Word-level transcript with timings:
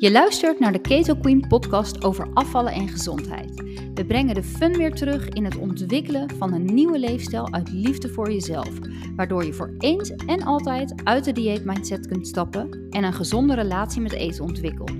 Je 0.00 0.10
luistert 0.10 0.58
naar 0.58 0.72
de 0.72 0.80
Keto 0.80 1.14
Queen 1.14 1.44
podcast 1.48 2.04
over 2.04 2.28
afvallen 2.34 2.72
en 2.72 2.88
gezondheid. 2.88 3.62
We 3.94 4.04
brengen 4.06 4.34
de 4.34 4.42
fun 4.42 4.76
weer 4.76 4.94
terug 4.94 5.28
in 5.28 5.44
het 5.44 5.56
ontwikkelen 5.56 6.30
van 6.36 6.52
een 6.52 6.64
nieuwe 6.64 6.98
leefstijl 6.98 7.52
uit 7.52 7.72
liefde 7.72 8.08
voor 8.08 8.32
jezelf, 8.32 8.70
waardoor 9.16 9.44
je 9.44 9.52
voor 9.52 9.74
eens 9.78 10.10
en 10.10 10.42
altijd 10.42 10.94
uit 11.04 11.24
de 11.24 11.32
dieetmindset 11.32 12.06
kunt 12.06 12.26
stappen 12.26 12.86
en 12.90 13.04
een 13.04 13.12
gezonde 13.12 13.54
relatie 13.54 14.00
met 14.00 14.12
eten 14.12 14.44
ontwikkelt. 14.44 14.92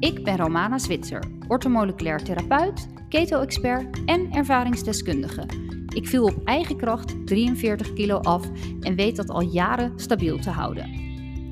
Ik 0.00 0.24
ben 0.24 0.36
Romana 0.36 0.78
Zwitser, 0.78 1.22
ortomoleculair 1.48 2.22
therapeut, 2.22 2.88
keto-expert 3.08 4.04
en 4.04 4.30
ervaringsdeskundige. 4.32 5.46
Ik 5.94 6.08
viel 6.08 6.24
op 6.24 6.44
eigen 6.44 6.76
kracht 6.76 7.26
43 7.26 7.92
kilo 7.92 8.18
af 8.18 8.46
en 8.80 8.94
weet 8.94 9.16
dat 9.16 9.28
al 9.28 9.42
jaren 9.42 9.92
stabiel 9.96 10.38
te 10.38 10.50
houden. 10.50 11.07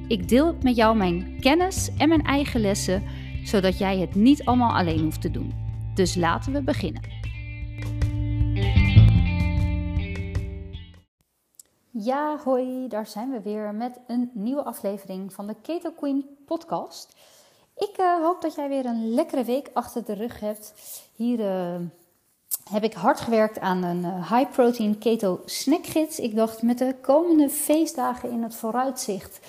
Ik 0.08 0.28
deel 0.28 0.56
met 0.62 0.76
jou 0.76 0.96
mijn 0.96 1.36
kennis 1.40 1.90
en 1.98 2.08
mijn 2.08 2.22
eigen 2.22 2.60
lessen, 2.60 3.02
zodat 3.44 3.78
jij 3.78 3.98
het 3.98 4.14
niet 4.14 4.44
allemaal 4.44 4.76
alleen 4.76 5.02
hoeft 5.02 5.20
te 5.20 5.30
doen. 5.30 5.52
Dus 5.94 6.14
laten 6.14 6.52
we 6.52 6.62
beginnen. 6.62 7.02
Ja, 11.90 12.38
hoi, 12.44 12.88
daar 12.88 13.06
zijn 13.06 13.30
we 13.30 13.40
weer 13.42 13.74
met 13.74 14.00
een 14.06 14.30
nieuwe 14.34 14.62
aflevering 14.64 15.32
van 15.32 15.46
de 15.46 15.54
Keto 15.62 15.90
Queen 15.90 16.24
podcast. 16.44 17.16
Ik 17.76 17.98
uh, 18.00 18.22
hoop 18.22 18.40
dat 18.40 18.54
jij 18.54 18.68
weer 18.68 18.86
een 18.86 19.14
lekkere 19.14 19.44
week 19.44 19.70
achter 19.72 20.04
de 20.04 20.14
rug 20.14 20.40
hebt. 20.40 20.74
Hier 21.14 21.38
uh, 21.38 21.80
heb 22.70 22.84
ik 22.84 22.94
hard 22.94 23.20
gewerkt 23.20 23.60
aan 23.60 23.82
een 23.82 24.02
uh, 24.04 24.32
high 24.32 24.50
protein 24.50 24.98
keto 24.98 25.40
snackgids. 25.44 26.18
Ik 26.18 26.36
dacht 26.36 26.62
met 26.62 26.78
de 26.78 26.94
komende 27.00 27.48
feestdagen 27.48 28.30
in 28.30 28.42
het 28.42 28.54
vooruitzicht 28.54 29.40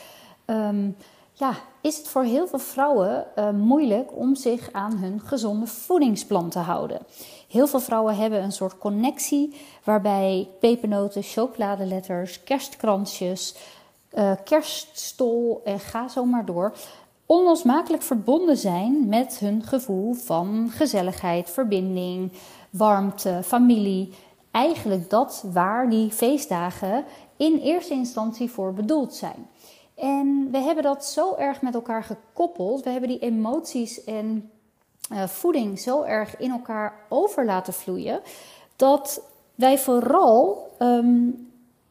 um, 0.48 0.96
ja, 1.34 1.54
is 1.82 1.98
het 1.98 2.08
voor 2.08 2.24
heel 2.24 2.48
veel 2.48 2.60
vrouwen 2.60 3.26
uh, 3.36 3.50
moeilijk 3.50 4.16
om 4.16 4.36
zich 4.36 4.70
aan 4.72 4.98
hun 4.98 5.20
gezonde 5.20 5.68
voedingsplan 5.68 6.50
te 6.50 6.60
houden. 6.60 7.00
Heel 7.48 7.68
veel 7.68 7.80
vrouwen 7.80 8.16
hebben 8.16 8.44
een 8.44 8.52
soort 8.52 8.78
connectie 8.78 9.56
waarbij 9.84 10.50
pepernoten, 10.60 11.24
chocoladeletters, 11.24 12.44
kerstkransjes, 12.44 13.56
uh, 14.14 14.32
kerststol 14.44 15.62
en 15.66 15.80
ga 15.80 16.08
zo 16.08 16.26
maar 16.26 16.46
door 16.46 16.74
onlosmakelijk 17.28 18.04
verbonden 18.04 18.58
zijn 18.58 19.08
met 19.08 19.40
hun 19.40 19.64
gevoel 19.64 20.14
van 20.14 20.70
gezelligheid, 20.72 21.50
verbinding, 21.50 22.32
warmte, 22.70 23.40
familie. 23.44 24.14
Eigenlijk 24.52 25.10
dat 25.10 25.44
waar 25.54 25.90
die 25.90 26.12
feestdagen 26.12 27.06
in 27.38 27.58
eerste 27.58 27.94
instantie 27.94 28.50
voor 28.50 28.74
bedoeld 28.74 29.16
zijn. 29.16 29.48
En 29.98 30.48
we 30.52 30.58
hebben 30.58 30.84
dat 30.84 31.06
zo 31.06 31.36
erg 31.36 31.62
met 31.62 31.74
elkaar 31.74 32.04
gekoppeld. 32.04 32.84
We 32.84 32.90
hebben 32.90 33.10
die 33.10 33.20
emoties 33.20 34.04
en 34.04 34.52
uh, 35.14 35.28
voeding 35.28 35.80
zo 35.80 36.02
erg 36.02 36.38
in 36.38 36.52
elkaar 36.52 36.94
over 37.10 37.46
laten 37.46 37.74
vloeien. 37.74 38.22
Dat 38.76 39.22
wij 39.56 39.78
vooral, 39.80 40.72
um, 40.80 41.50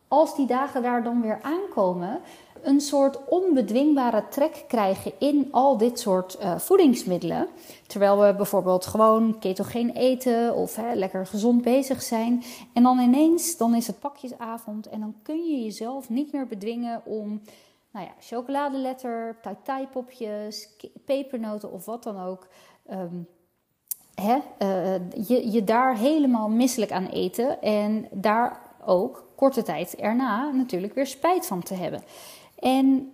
als 0.09 0.37
die 0.37 0.47
dagen 0.47 0.83
daar 0.83 1.03
dan 1.03 1.21
weer 1.21 1.39
aankomen, 1.43 2.21
een 2.63 2.81
soort 2.81 3.29
onbedwingbare 3.29 4.25
trek 4.29 4.65
krijgen 4.69 5.13
in 5.19 5.49
al 5.51 5.77
dit 5.77 6.01
soort 6.01 6.39
uh, 6.41 6.59
voedingsmiddelen. 6.59 7.49
Terwijl 7.87 8.19
we 8.21 8.35
bijvoorbeeld 8.35 8.87
gewoon 8.87 9.39
ketogeen 9.39 9.91
eten 9.91 10.55
of 10.55 10.77
hè, 10.77 10.95
lekker 10.95 11.27
gezond 11.27 11.63
bezig 11.63 12.03
zijn. 12.03 12.43
En 12.73 12.83
dan 12.83 12.99
ineens, 12.99 13.57
dan 13.57 13.75
is 13.75 13.87
het 13.87 13.99
pakjesavond 13.99 14.89
en 14.89 15.01
dan 15.01 15.15
kun 15.23 15.45
je 15.45 15.63
jezelf 15.63 16.09
niet 16.09 16.33
meer 16.33 16.47
bedwingen 16.47 17.03
om 17.05 17.41
nou 17.97 18.09
ja, 18.09 18.15
chocoladeletter, 18.21 19.37
tai 19.63 19.87
popjes, 19.87 20.69
pepernoten 21.05 21.73
of 21.73 21.85
wat 21.85 22.03
dan 22.03 22.21
ook. 22.21 22.47
Um, 22.91 23.27
hè, 24.15 24.39
uh, 24.59 25.27
je, 25.29 25.51
je 25.51 25.65
daar 25.65 25.97
helemaal 25.97 26.49
misselijk 26.49 26.93
aan 26.93 27.07
eten 27.07 27.63
en 27.63 28.09
daar 28.13 28.61
ook 28.85 29.25
korte 29.35 29.63
tijd 29.63 29.95
erna 29.95 30.51
natuurlijk 30.51 30.95
weer 30.95 31.07
spijt 31.07 31.47
van 31.47 31.63
te 31.63 31.75
hebben. 31.75 32.03
En 32.59 33.13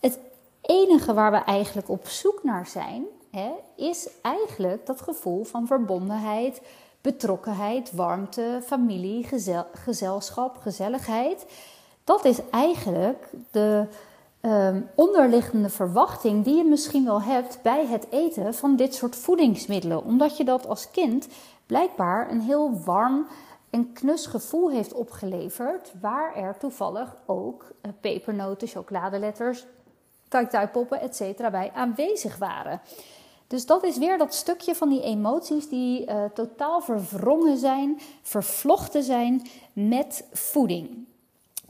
het 0.00 0.18
enige 0.60 1.14
waar 1.14 1.30
we 1.30 1.38
eigenlijk 1.38 1.88
op 1.88 2.06
zoek 2.06 2.40
naar 2.42 2.66
zijn, 2.66 3.04
hè, 3.30 3.50
is 3.76 4.08
eigenlijk 4.22 4.86
dat 4.86 5.00
gevoel 5.00 5.44
van 5.44 5.66
verbondenheid, 5.66 6.62
betrokkenheid, 7.00 7.92
warmte, 7.92 8.60
familie, 8.64 9.24
gezel, 9.24 9.66
gezelschap, 9.72 10.56
gezelligheid. 10.56 11.46
Dat 12.04 12.24
is 12.24 12.38
eigenlijk 12.50 13.30
de, 13.50 13.86
um, 14.42 14.88
onderliggende 14.94 15.68
verwachting 15.68 16.44
die 16.44 16.56
je 16.56 16.64
misschien 16.64 17.04
wel 17.04 17.22
hebt 17.22 17.58
bij 17.62 17.86
het 17.86 18.06
eten 18.10 18.54
van 18.54 18.76
dit 18.76 18.94
soort 18.94 19.16
voedingsmiddelen. 19.16 20.04
Omdat 20.04 20.36
je 20.36 20.44
dat 20.44 20.66
als 20.66 20.90
kind 20.90 21.28
blijkbaar 21.66 22.30
een 22.30 22.40
heel 22.40 22.80
warm 22.84 23.26
en 23.70 23.92
knus 23.92 24.26
gevoel 24.26 24.70
heeft 24.70 24.92
opgeleverd, 24.92 25.92
waar 26.00 26.36
er 26.36 26.56
toevallig 26.58 27.16
ook 27.26 27.64
uh, 27.82 27.92
pepernoten, 28.00 28.68
chocoladeletters, 28.68 29.66
tai-tai-poppen, 30.28 31.00
etc. 31.00 31.50
bij 31.50 31.70
aanwezig 31.74 32.36
waren. 32.36 32.80
Dus 33.46 33.66
dat 33.66 33.84
is 33.84 33.98
weer 33.98 34.18
dat 34.18 34.34
stukje 34.34 34.74
van 34.74 34.88
die 34.88 35.02
emoties 35.02 35.68
die 35.68 36.06
uh, 36.06 36.24
totaal 36.34 36.80
verwrongen 36.80 37.58
zijn, 37.58 38.00
vervlochten 38.22 39.02
zijn 39.02 39.42
met 39.72 40.24
voeding. 40.32 41.06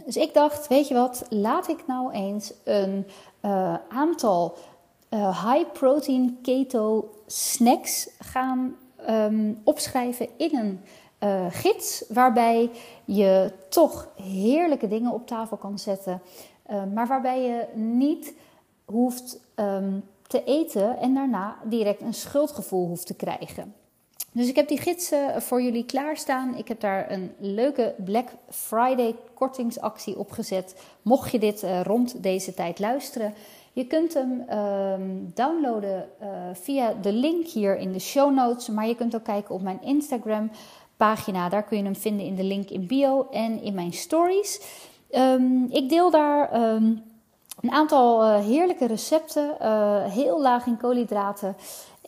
Dus 0.08 0.16
ik 0.16 0.34
dacht, 0.34 0.68
weet 0.68 0.88
je 0.88 0.94
wat, 0.94 1.26
laat 1.28 1.68
ik 1.68 1.86
nou 1.86 2.12
eens 2.12 2.52
een 2.64 3.06
uh, 3.44 3.74
aantal 3.88 4.56
uh, 5.10 5.52
high 5.52 5.72
protein 5.72 6.38
keto 6.42 7.10
snacks 7.26 8.10
gaan 8.18 8.76
um, 9.08 9.60
opschrijven 9.64 10.28
in 10.36 10.56
een 10.56 10.80
uh, 11.20 11.46
gids. 11.50 12.04
Waarbij 12.08 12.70
je 13.04 13.52
toch 13.68 14.08
heerlijke 14.22 14.88
dingen 14.88 15.12
op 15.12 15.26
tafel 15.26 15.56
kan 15.56 15.78
zetten. 15.78 16.22
maar 16.94 17.06
waarbij 17.06 17.42
je 17.42 17.66
niet 17.74 18.34
hoeft 18.84 19.40
um, 19.56 20.04
te 20.26 20.44
eten 20.44 20.98
en 20.98 21.14
daarna 21.14 21.56
direct 21.64 22.00
een 22.00 22.14
schuldgevoel 22.14 22.86
hoeft 22.86 23.06
te 23.06 23.14
krijgen. 23.14 23.74
Dus 24.32 24.48
ik 24.48 24.56
heb 24.56 24.68
die 24.68 24.78
gidsen 24.78 25.42
voor 25.42 25.62
jullie 25.62 25.84
klaarstaan. 25.84 26.56
Ik 26.56 26.68
heb 26.68 26.80
daar 26.80 27.10
een 27.10 27.32
leuke 27.38 27.94
Black 28.04 28.28
Friday 28.50 29.14
kortingsactie 29.34 30.18
op 30.18 30.30
gezet. 30.30 30.74
Mocht 31.02 31.30
je 31.30 31.38
dit 31.38 31.62
uh, 31.62 31.82
rond 31.82 32.22
deze 32.22 32.54
tijd 32.54 32.78
luisteren. 32.78 33.34
Je 33.72 33.86
kunt 33.86 34.14
hem 34.14 34.44
um, 34.50 35.30
downloaden 35.34 36.08
uh, 36.22 36.28
via 36.52 36.94
de 37.02 37.12
link 37.12 37.46
hier 37.46 37.76
in 37.76 37.92
de 37.92 37.98
show 37.98 38.34
notes. 38.34 38.68
Maar 38.68 38.86
je 38.86 38.94
kunt 38.94 39.14
ook 39.14 39.24
kijken 39.24 39.54
op 39.54 39.62
mijn 39.62 39.82
Instagram 39.82 40.50
pagina. 40.96 41.48
Daar 41.48 41.64
kun 41.64 41.76
je 41.76 41.84
hem 41.84 41.96
vinden 41.96 42.26
in 42.26 42.34
de 42.34 42.44
link 42.44 42.70
in 42.70 42.86
bio 42.86 43.28
en 43.30 43.62
in 43.62 43.74
mijn 43.74 43.92
stories. 43.92 44.60
Um, 45.10 45.66
ik 45.70 45.88
deel 45.88 46.10
daar 46.10 46.72
um, 46.74 47.02
een 47.60 47.70
aantal 47.70 48.24
uh, 48.24 48.44
heerlijke 48.44 48.86
recepten. 48.86 49.56
heel 50.10 50.40
laag 50.40 50.66
in 50.66 50.76
koolhydraten. 50.76 51.56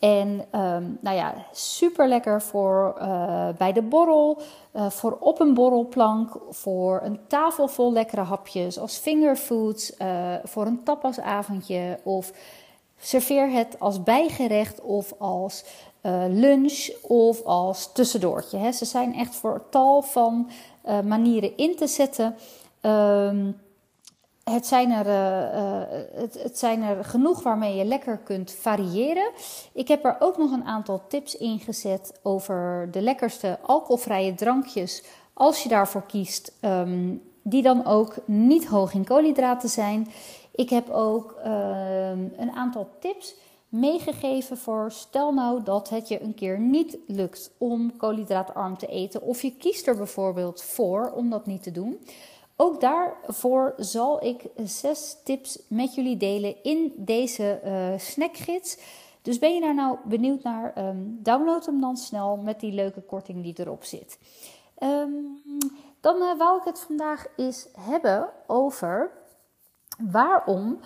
En 0.01 0.29
um, 0.29 0.99
nou 1.01 1.17
ja, 1.17 1.35
super 1.53 2.09
lekker 2.09 2.43
voor 2.43 2.97
uh, 2.99 3.49
bij 3.59 3.73
de 3.73 3.83
borrel, 3.83 4.39
uh, 4.73 4.91
voor 4.91 5.17
op 5.21 5.41
een 5.41 5.55
borrelplank, 5.55 6.37
voor 6.51 7.01
een 7.05 7.21
tafel 7.27 7.69
vol 7.69 7.93
lekkere 7.93 8.21
hapjes 8.21 8.79
als 8.79 8.97
fingerfoods, 8.97 9.93
uh, 9.99 10.35
voor 10.45 10.67
een 10.67 10.83
tapasavondje 10.83 11.99
of 12.03 12.33
serveer 12.99 13.51
het 13.51 13.77
als 13.79 14.03
bijgerecht 14.03 14.81
of 14.81 15.15
als 15.19 15.65
lunch 16.29 16.89
of 17.03 17.45
als 17.45 17.93
tussendoortje. 17.93 18.59
Hè. 18.59 18.73
Ze 18.73 18.85
zijn 18.85 19.15
echt 19.15 19.35
voor 19.35 19.63
tal 19.71 20.03
van 20.03 20.51
manieren 21.05 21.57
in 21.57 21.77
te 21.77 21.87
zetten. 21.87 22.37
Um, 22.81 23.61
het 24.51 24.67
zijn, 24.67 24.91
er, 24.91 25.07
uh, 25.07 25.99
het, 26.21 26.43
het, 26.43 26.59
zijn 26.59 26.83
er 26.83 27.05
genoeg 27.05 27.43
waarmee 27.43 27.77
je 27.77 27.85
lekker 27.85 28.19
kunt 28.19 28.53
variëren. 28.53 29.31
Ik 29.73 29.89
heb 29.89 30.05
er 30.05 30.17
ook 30.19 30.39
nog 30.39 30.53
een 30.53 30.65
aantal 30.65 31.03
tips 31.09 31.37
in 31.37 31.59
gezet 31.59 32.19
over 32.23 32.89
de 32.91 33.03
lekkerste 33.03 33.59
alcoholvrije 33.63 34.35
drankjes. 34.35 35.05
Als 35.33 35.63
je 35.63 35.69
daarvoor 35.69 36.07
kiest, 36.07 36.53
um, 36.61 37.23
die 37.43 37.63
dan 37.63 37.87
ook 37.87 38.15
niet 38.25 38.67
hoog 38.67 38.95
in 38.95 39.05
koolhydraten 39.05 39.69
zijn. 39.69 40.09
Ik 40.55 40.71
heb 40.71 40.91
ook 40.91 41.35
um, 41.45 42.33
een 42.37 42.53
aantal 42.55 42.89
tips 43.01 43.35
meegegeven 43.69 44.57
voor 44.57 44.93
stel 44.93 45.33
nou 45.33 45.63
dat 45.63 45.89
het 45.89 46.09
je 46.09 46.23
een 46.23 46.35
keer 46.35 46.61
niet 46.61 46.99
lukt 47.07 47.51
om 47.59 47.97
koolhydraatarm 47.97 48.79
te 48.79 48.87
eten. 48.87 49.23
Of 49.23 49.43
je 49.43 49.57
kiest 49.57 49.87
er 49.87 49.97
bijvoorbeeld 49.97 50.63
voor 50.63 51.13
om 51.15 51.31
dat 51.31 51.47
niet 51.47 51.63
te 51.63 51.71
doen. 51.71 51.99
Ook 52.63 52.81
daarvoor 52.81 53.75
zal 53.77 54.25
ik 54.25 54.45
zes 54.65 55.17
tips 55.25 55.63
met 55.69 55.95
jullie 55.95 56.17
delen 56.17 56.63
in 56.63 56.93
deze 56.97 57.61
uh, 57.65 57.99
snackgids. 57.99 58.79
Dus 59.23 59.39
ben 59.39 59.55
je 59.55 59.61
daar 59.61 59.75
nou 59.75 59.99
benieuwd 60.05 60.43
naar? 60.43 60.89
Um, 60.89 61.19
download 61.23 61.67
hem 61.67 61.81
dan 61.81 61.97
snel 61.97 62.37
met 62.37 62.61
die 62.61 62.73
leuke 62.73 63.01
korting 63.01 63.43
die 63.43 63.55
erop 63.57 63.85
zit. 63.85 64.19
Um, 64.83 65.43
dan 66.01 66.17
uh, 66.17 66.39
wou 66.39 66.59
ik 66.59 66.65
het 66.65 66.81
vandaag 66.81 67.27
eens 67.37 67.69
hebben 67.79 68.29
over 68.47 69.11
waarom 69.99 70.79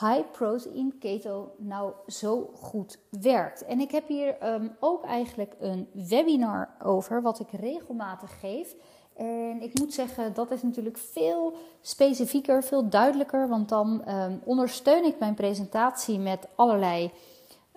high 0.00 0.30
protein 0.30 0.98
keto 0.98 1.52
nou 1.56 1.92
zo 2.06 2.50
goed 2.54 2.98
werkt. 3.08 3.64
En 3.64 3.80
ik 3.80 3.90
heb 3.90 4.08
hier 4.08 4.38
ehm, 4.38 4.68
ook 4.78 5.04
eigenlijk 5.04 5.54
een 5.58 5.88
webinar 5.92 6.68
over, 6.82 7.22
wat 7.22 7.40
ik 7.40 7.50
regelmatig 7.50 8.40
geef. 8.40 8.74
En 9.20 9.62
ik 9.62 9.78
moet 9.78 9.94
zeggen, 9.94 10.34
dat 10.34 10.50
is 10.50 10.62
natuurlijk 10.62 10.98
veel 10.98 11.54
specifieker, 11.80 12.64
veel 12.64 12.88
duidelijker, 12.88 13.48
want 13.48 13.68
dan 13.68 14.04
ehm, 14.04 14.36
ondersteun 14.44 15.04
ik 15.04 15.18
mijn 15.18 15.34
presentatie 15.34 16.18
met 16.18 16.46
allerlei 16.54 17.10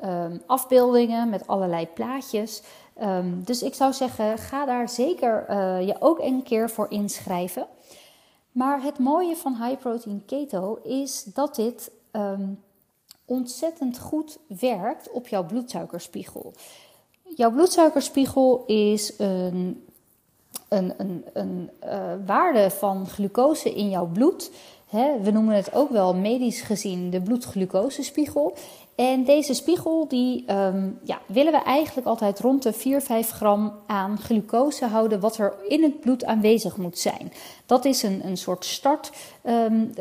um, 0.05 0.41
afbeeldingen, 0.45 1.29
met 1.29 1.47
allerlei 1.47 1.87
plaatjes. 1.87 2.61
dus 3.35 3.63
ik 3.63 3.73
zou 3.73 3.93
zeggen, 3.93 4.37
ga 4.37 4.65
daar 4.65 4.89
zeker 4.89 5.45
uh, 5.49 5.87
je 5.87 5.95
ook 5.99 6.19
een 6.19 6.43
keer 6.43 6.69
voor 6.69 6.85
inschrijven. 6.89 7.67
Maar 8.51 8.81
het 8.81 8.99
mooie 8.99 9.35
van 9.35 9.63
high 9.63 9.79
protein 9.79 10.23
keto 10.25 10.79
is 10.83 11.23
dat 11.23 11.55
dit 11.55 11.91
ontzettend 13.25 13.99
goed 13.99 14.37
werkt 14.59 15.11
op 15.11 15.27
jouw 15.27 15.45
bloedsuikerspiegel. 15.45 16.53
Jouw 17.35 17.51
bloedsuikerspiegel 17.51 18.63
is 18.65 19.19
een, 19.19 19.82
een, 20.67 20.93
een, 20.97 21.25
een 21.33 21.69
uh, 21.83 22.13
waarde 22.25 22.69
van 22.69 23.07
glucose 23.07 23.73
in 23.73 23.89
jouw 23.89 24.05
bloed. 24.05 24.51
we 25.21 25.31
noemen 25.31 25.55
het 25.55 25.73
ook 25.73 25.89
wel 25.89 26.15
medisch 26.15 26.61
gezien 26.61 27.09
de 27.09 27.21
bloedglucosespiegel. 27.21 28.55
En 28.95 29.23
deze 29.23 29.53
spiegel 29.53 30.07
die, 30.07 30.51
um, 30.51 30.99
ja, 31.03 31.21
willen 31.25 31.51
we 31.51 31.63
eigenlijk 31.63 32.07
altijd 32.07 32.39
rond 32.39 32.63
de 32.63 32.73
4, 32.73 33.01
5 33.01 33.29
gram 33.29 33.73
aan 33.87 34.17
glucose 34.19 34.85
houden, 34.85 35.19
wat 35.19 35.37
er 35.37 35.53
in 35.67 35.83
het 35.83 35.99
bloed 35.99 36.25
aanwezig 36.25 36.77
moet 36.77 36.97
zijn. 36.97 37.31
Dat 37.65 37.85
is 37.85 38.03
een, 38.03 38.25
een 38.25 38.37
soort 38.37 38.65
start. 38.65 39.11
Um, 39.43 39.91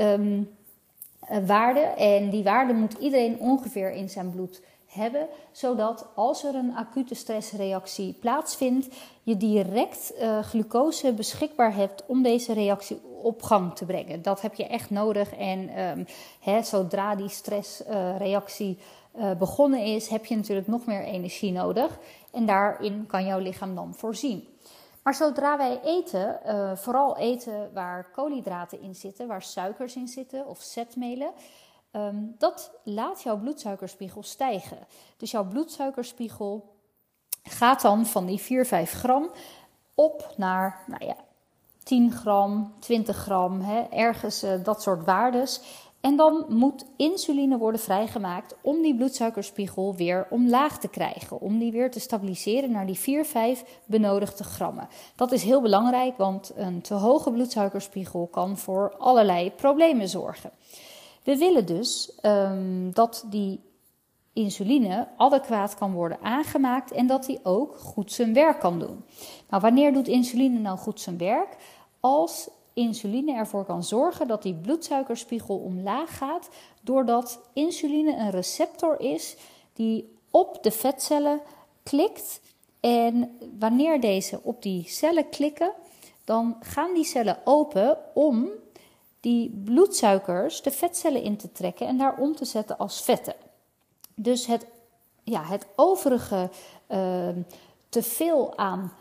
uh, 1.31 1.39
waarde. 1.47 1.81
En 1.81 2.31
die 2.31 2.43
waarde 2.43 2.73
moet 2.73 2.95
iedereen 3.01 3.39
ongeveer 3.39 3.93
in 3.93 4.11
zijn 4.11 4.31
bloed 4.31 4.61
hebben, 4.93 5.29
zodat 5.53 6.07
als 6.15 6.45
er 6.45 6.55
een 6.55 6.77
acute 6.77 7.15
stressreactie 7.15 8.13
plaatsvindt, 8.13 8.89
je 9.23 9.37
direct 9.37 10.13
uh, 10.21 10.39
glucose 10.39 11.13
beschikbaar 11.13 11.75
hebt 11.75 12.07
om 12.07 12.23
deze 12.23 12.53
reactie 12.53 13.01
op 13.23 13.43
gang 13.43 13.75
te 13.75 13.85
brengen. 13.85 14.23
Dat 14.23 14.41
heb 14.41 14.55
je 14.55 14.67
echt 14.67 14.91
nodig. 14.91 15.35
En 15.35 15.81
um, 15.81 16.07
hè, 16.41 16.63
zodra 16.63 17.15
die 17.15 17.29
stressreactie 17.29 18.79
uh, 19.17 19.31
begonnen 19.35 19.81
is, 19.81 20.09
heb 20.09 20.27
je 20.27 20.37
natuurlijk 20.37 20.67
nog 20.67 20.87
meer 20.87 21.05
energie 21.05 21.53
nodig. 21.53 21.99
En 22.33 22.47
daarin 22.47 23.07
kan 23.07 23.25
jouw 23.25 23.39
lichaam 23.39 23.75
dan 23.75 23.95
voorzien. 23.95 24.49
Maar 25.03 25.15
zodra 25.15 25.57
wij 25.57 25.81
eten, 25.85 26.41
uh, 26.47 26.77
vooral 26.77 27.17
eten 27.17 27.71
waar 27.75 28.11
koolhydraten 28.11 28.81
in 28.81 28.95
zitten, 28.95 29.27
waar 29.27 29.43
suikers 29.43 29.97
in 29.97 30.09
zitten 30.09 30.47
of 30.47 30.61
zetmelen, 30.61 31.31
um, 31.93 32.35
dat 32.39 32.71
laat 32.85 33.23
jouw 33.23 33.39
bloedsuikerspiegel 33.39 34.23
stijgen. 34.23 34.79
Dus 35.17 35.31
jouw 35.31 35.45
bloedsuikerspiegel 35.45 36.75
gaat 37.43 37.81
dan 37.81 38.07
van 38.07 38.27
die 38.27 38.39
4, 38.39 38.67
5 38.67 38.93
gram 38.93 39.31
op 39.95 40.35
naar 40.37 40.85
nou 40.87 41.05
ja, 41.05 41.17
10 41.83 42.13
gram, 42.13 42.75
20 42.79 43.17
gram, 43.17 43.61
hè, 43.61 43.81
ergens 43.81 44.45
uh, 44.45 44.65
dat 44.65 44.83
soort 44.83 45.05
waardes. 45.05 45.61
En 46.01 46.17
dan 46.17 46.45
moet 46.49 46.85
insuline 46.97 47.59
worden 47.59 47.81
vrijgemaakt 47.81 48.55
om 48.61 48.83
die 48.83 48.95
bloedsuikerspiegel 48.95 49.95
weer 49.95 50.27
omlaag 50.31 50.79
te 50.79 50.89
krijgen. 50.89 51.41
Om 51.41 51.59
die 51.59 51.73
weer 51.73 51.91
te 51.91 52.01
stabiliseren 52.01 52.71
naar 52.71 52.87
die 52.87 52.99
4, 52.99 53.25
5 53.25 53.65
benodigde 53.85 54.45
grammen. 54.45 54.89
Dat 55.17 55.33
is 55.33 55.43
heel 55.43 55.61
belangrijk, 55.61 56.17
want 56.17 56.53
een 56.55 56.81
te 56.81 56.95
hoge 56.95 57.31
bloedsuikerspiegel 57.31 58.27
kan 58.27 58.59
voor 58.59 58.95
allerlei 58.99 59.51
problemen 59.51 60.09
zorgen. 60.09 60.51
We 61.25 61.37
willen 61.37 61.67
dus 61.67 62.13
um, 62.23 62.93
dat 62.95 63.25
die 63.27 63.61
insuline 64.33 65.09
adequaat 65.17 65.75
kan 65.75 65.93
worden 65.93 66.19
aangemaakt 66.23 66.91
en 66.93 67.07
dat 67.07 67.27
die 67.27 67.41
ook 67.43 67.77
goed 67.77 68.13
zijn 68.13 68.35
werk 68.35 68.61
kan 68.61 68.79
doen. 68.79 69.05
Nou, 69.49 69.63
wanneer 69.63 69.93
doet 69.93 70.09
insuline 70.09 70.59
nou 70.59 70.79
goed 70.79 71.01
zijn 71.01 71.19
werk? 71.19 71.57
Als 72.01 72.49
insuline 72.73 73.35
ervoor 73.35 73.65
kan 73.65 73.85
zorgen 73.85 74.29
dat 74.29 74.43
die 74.43 74.55
bloedsuikerspiegel 74.55 75.57
omlaag 75.57 76.17
gaat, 76.17 76.49
doordat 76.81 77.41
insuline 77.53 78.17
een 78.17 78.31
receptor 78.31 79.01
is 79.01 79.37
die 79.73 80.17
op 80.31 80.59
de 80.63 80.71
vetcellen 80.71 81.41
klikt. 81.83 82.41
En 82.81 83.39
wanneer 83.59 84.01
deze 84.01 84.41
op 84.43 84.63
die 84.63 84.89
cellen 84.89 85.29
klikken, 85.29 85.73
dan 86.25 86.57
gaan 86.61 86.95
die 86.95 87.05
cellen 87.05 87.39
open 87.45 87.99
om 88.15 88.49
die 89.23 89.63
bloedsuikers 89.65 90.63
de 90.63 90.71
vetcellen 90.71 91.23
in 91.23 91.37
te 91.37 91.53
trekken 91.53 91.87
en 91.87 91.99
daar 91.99 92.17
om 92.17 92.37
te 92.37 92.45
zetten 92.45 92.79
als 92.79 93.03
vetten. 93.03 93.35
Dus 94.15 94.47
het, 94.47 94.67
ja, 95.23 95.43
het 95.43 95.67
overige 95.77 96.51
te 97.89 98.03
veel 98.03 98.57
aan 98.57 98.93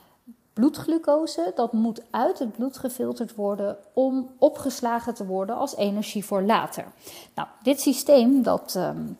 bloedglucose, 0.53 1.51
dat 1.55 1.73
moet 1.73 2.01
uit 2.09 2.39
het 2.39 2.51
bloed 2.51 2.77
gefilterd 2.77 3.35
worden 3.35 3.77
om 3.93 4.29
opgeslagen 4.37 5.13
te 5.13 5.25
worden 5.25 5.55
als 5.55 5.75
energie 5.75 6.25
voor 6.25 6.41
later. 6.41 6.85
Nou, 7.35 7.47
dit 7.63 7.81
systeem 7.81 8.43
dat 8.43 8.75
um, 8.77 9.17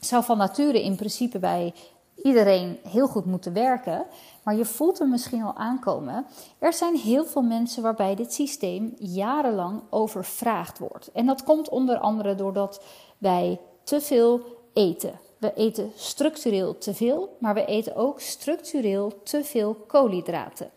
zou 0.00 0.24
van 0.24 0.38
nature 0.38 0.82
in 0.82 0.96
principe 0.96 1.38
bij 1.38 1.74
iedereen 2.22 2.78
heel 2.88 3.08
goed 3.08 3.24
moeten 3.24 3.52
werken, 3.52 4.06
maar 4.42 4.56
je 4.56 4.64
voelt 4.64 4.98
hem 4.98 5.08
misschien 5.08 5.42
al 5.42 5.56
aankomen. 5.56 6.26
Er 6.58 6.72
zijn 6.72 6.96
heel 6.96 7.24
veel 7.24 7.42
mensen 7.42 7.82
waarbij 7.82 8.14
dit 8.14 8.32
systeem 8.32 8.94
jarenlang 8.98 9.82
overvraagd 9.90 10.78
wordt. 10.78 11.10
En 11.12 11.26
dat 11.26 11.44
komt 11.44 11.68
onder 11.68 11.98
andere 11.98 12.34
doordat 12.34 12.82
wij 13.18 13.60
te 13.82 14.00
veel 14.00 14.40
eten. 14.72 15.20
We 15.38 15.54
eten 15.54 15.92
structureel 15.94 16.78
te 16.78 16.94
veel, 16.94 17.36
maar 17.38 17.54
we 17.54 17.64
eten 17.64 17.96
ook 17.96 18.20
structureel 18.20 19.22
te 19.22 19.44
veel 19.44 19.74
koolhydraten. 19.74 20.70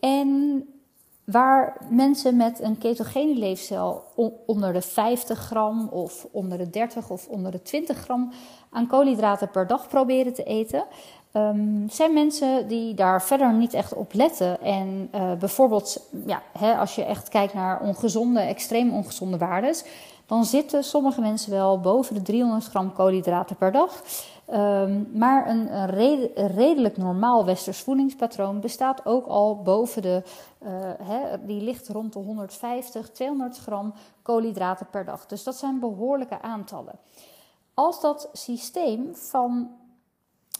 En 0.00 0.62
waar 1.26 1.86
mensen 1.90 2.36
met 2.36 2.60
een 2.60 2.78
ketogene 2.78 3.34
leefstijl 3.34 4.04
onder 4.46 4.72
de 4.72 4.82
50 4.82 5.38
gram 5.38 5.88
of 5.88 6.26
onder 6.30 6.58
de 6.58 6.70
30 6.70 7.10
of 7.10 7.28
onder 7.28 7.50
de 7.50 7.62
20 7.62 7.98
gram 7.98 8.32
aan 8.76 8.86
koolhydraten 8.86 9.50
per 9.50 9.66
dag 9.66 9.88
proberen 9.88 10.34
te 10.34 10.42
eten, 10.42 10.84
um, 11.32 11.86
zijn 11.90 12.12
mensen 12.12 12.68
die 12.68 12.94
daar 12.94 13.22
verder 13.22 13.52
niet 13.52 13.74
echt 13.74 13.94
op 13.94 14.12
letten. 14.12 14.60
En 14.60 15.08
uh, 15.14 15.32
bijvoorbeeld, 15.32 16.08
ja, 16.26 16.42
hè, 16.58 16.74
als 16.76 16.94
je 16.94 17.04
echt 17.04 17.28
kijkt 17.28 17.54
naar 17.54 17.80
ongezonde, 17.80 18.40
extreem 18.40 18.94
ongezonde 18.94 19.38
waardes, 19.38 19.84
dan 20.26 20.44
zitten 20.44 20.84
sommige 20.84 21.20
mensen 21.20 21.50
wel 21.50 21.80
boven 21.80 22.14
de 22.14 22.22
300 22.22 22.64
gram 22.64 22.92
koolhydraten 22.92 23.56
per 23.56 23.72
dag. 23.72 24.02
Um, 24.52 25.08
maar 25.14 25.48
een, 25.48 25.74
een, 25.76 25.86
redelijk 26.46 26.96
normaal 26.96 27.44
westers 27.44 27.80
voedingspatroon 27.80 28.60
bestaat 28.60 29.06
ook 29.06 29.26
al 29.26 29.62
boven 29.62 30.02
de, 30.02 30.22
hè, 31.02 31.46
die 31.46 31.62
ligt 31.62 31.88
rond 31.88 32.12
de 32.12 32.18
150, 32.18 33.10
200 33.10 33.58
gram 33.58 33.94
koolhydraten 34.22 34.86
per 34.90 35.04
dag. 35.04 35.26
Dus 35.26 35.44
dat 35.44 35.56
zijn 35.56 35.80
behoorlijke 35.80 36.42
aantallen. 36.42 36.98
Als 37.78 38.00
dat 38.00 38.28
systeem 38.32 39.14
van 39.14 39.70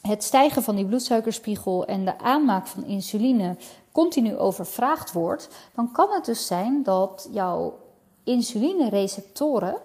het 0.01 0.25
stijgen 0.25 0.63
van 0.63 0.77
die 0.77 0.87
bloedsuikerspiegel 0.87 1.87
en 1.87 2.05
de 2.05 2.19
aanmaak 2.19 2.67
van 2.67 2.85
insuline 2.85 3.57
continu 3.93 4.37
overvraagd 4.37 5.13
wordt, 5.13 5.49
dan 5.75 5.93
kan 5.93 6.11
het 6.11 6.25
dus 6.25 6.47
zijn 6.47 6.83
dat 6.83 7.29
jouw 7.33 7.79
insulinereceptoren 8.25 9.77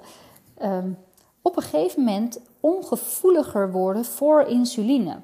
um, 0.61 0.97
op 1.41 1.55
een 1.55 1.63
gegeven 1.63 2.03
moment 2.03 2.39
ongevoeliger 2.59 3.71
worden 3.71 4.05
voor 4.05 4.41
insuline. 4.41 5.21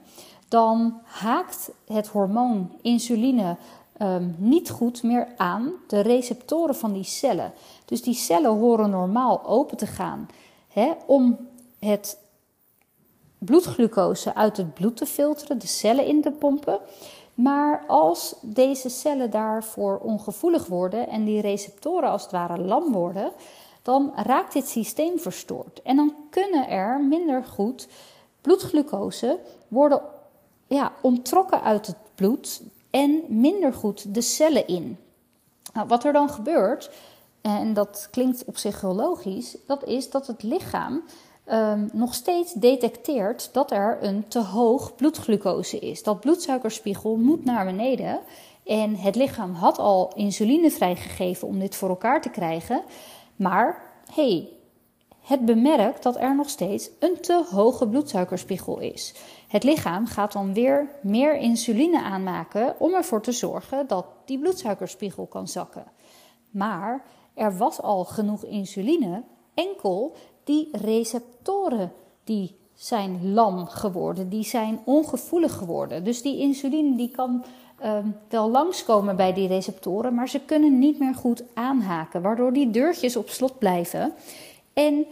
Dan 0.47 0.99
haakt 1.03 1.71
het 1.85 2.07
hormoon 2.07 2.71
insuline 2.81 3.57
um, 4.01 4.35
niet 4.37 4.69
goed 4.69 5.03
meer 5.03 5.27
aan 5.37 5.71
de 5.87 5.99
receptoren 5.99 6.75
van 6.75 6.93
die 6.93 7.03
cellen. 7.03 7.53
Dus 7.85 8.01
die 8.01 8.13
cellen 8.13 8.57
horen 8.57 8.89
normaal 8.89 9.45
open 9.45 9.77
te 9.77 9.87
gaan 9.87 10.27
hè, 10.67 10.91
om 11.05 11.37
het 11.79 12.17
bloedglucose 13.37 14.35
uit 14.35 14.57
het 14.57 14.73
bloed 14.73 14.97
te 14.97 15.05
filteren, 15.05 15.59
de 15.59 15.67
cellen 15.67 16.05
in 16.05 16.21
te 16.21 16.31
pompen. 16.31 16.79
Maar 17.33 17.83
als 17.87 18.35
deze 18.41 18.89
cellen 18.89 19.31
daarvoor 19.31 19.97
ongevoelig 19.97 20.65
worden 20.65 21.07
en 21.07 21.25
die 21.25 21.41
receptoren 21.41 22.09
als 22.09 22.21
het 22.21 22.31
ware 22.31 22.59
lam 22.59 22.91
worden, 22.91 23.31
dan 23.81 24.11
raakt 24.15 24.53
dit 24.53 24.67
systeem 24.67 25.19
verstoord. 25.19 25.81
En 25.81 25.95
dan 25.95 26.15
kunnen 26.29 26.69
er 26.69 27.01
minder 27.01 27.43
goed 27.43 27.87
bloedglucose 28.41 29.39
worden 29.67 30.01
ja, 30.67 30.91
onttrokken 31.01 31.61
uit 31.61 31.87
het 31.87 31.95
bloed 32.15 32.61
en 32.89 33.23
minder 33.27 33.73
goed 33.73 34.13
de 34.13 34.21
cellen 34.21 34.67
in. 34.67 34.97
Nou, 35.73 35.87
wat 35.87 36.03
er 36.03 36.13
dan 36.13 36.29
gebeurt, 36.29 36.89
en 37.41 37.73
dat 37.73 38.07
klinkt 38.11 38.45
op 38.45 38.57
zich 38.57 38.81
heel 38.81 38.95
logisch, 38.95 39.57
dat 39.65 39.83
is 39.83 40.09
dat 40.09 40.27
het 40.27 40.43
lichaam 40.43 41.03
um, 41.51 41.89
nog 41.93 42.13
steeds 42.13 42.53
detecteert 42.53 43.49
dat 43.53 43.71
er 43.71 43.97
een 44.01 44.27
te 44.27 44.39
hoog 44.39 44.95
bloedglucose 44.95 45.79
is. 45.79 46.03
Dat 46.03 46.19
bloedsuikerspiegel 46.19 47.15
moet 47.15 47.45
naar 47.45 47.65
beneden. 47.65 48.19
En 48.65 48.95
het 48.95 49.15
lichaam 49.15 49.53
had 49.53 49.79
al 49.79 50.11
insuline 50.15 50.71
vrijgegeven 50.71 51.47
om 51.47 51.59
dit 51.59 51.75
voor 51.75 51.89
elkaar 51.89 52.21
te 52.21 52.29
krijgen. 52.29 52.83
Maar 53.35 53.81
hey, 54.13 54.49
het 55.21 55.45
bemerkt 55.45 56.03
dat 56.03 56.17
er 56.17 56.35
nog 56.35 56.49
steeds 56.49 56.89
een 56.99 57.21
te 57.21 57.45
hoge 57.49 57.87
bloedsuikerspiegel 57.87 58.79
is. 58.79 59.13
Het 59.47 59.63
lichaam 59.63 60.05
gaat 60.05 60.31
dan 60.31 60.53
weer 60.53 60.89
meer 61.01 61.37
insuline 61.37 62.01
aanmaken 62.01 62.75
om 62.79 62.93
ervoor 62.93 63.21
te 63.21 63.31
zorgen 63.31 63.87
dat 63.87 64.05
die 64.25 64.39
bloedsuikerspiegel 64.39 65.25
kan 65.25 65.47
zakken. 65.47 65.85
Maar 66.49 67.05
er 67.33 67.57
was 67.57 67.81
al 67.81 68.05
genoeg 68.05 68.45
insuline, 68.45 69.23
enkel 69.53 70.15
die 70.47 70.69
receptoren 70.71 71.91
die 72.23 72.55
zijn 72.73 73.33
lam 73.33 73.67
geworden, 73.67 74.29
die 74.29 74.43
zijn 74.43 74.79
ongevoelig 74.83 75.53
geworden. 75.53 76.03
Dus 76.03 76.21
die 76.21 76.39
insuline 76.39 76.95
die 76.95 77.09
kan 77.09 77.43
um, 77.83 78.15
wel 78.29 78.49
langskomen 78.49 79.15
bij 79.15 79.33
die 79.33 79.47
receptoren, 79.47 80.13
maar 80.13 80.29
ze 80.29 80.39
kunnen 80.39 80.79
niet 80.79 80.99
meer 80.99 81.15
goed 81.15 81.43
aanhaken, 81.53 82.21
waardoor 82.21 82.53
die 82.53 82.71
deurtjes 82.71 83.15
op 83.15 83.29
slot 83.29 83.59
blijven. 83.59 84.13
En 84.73 85.05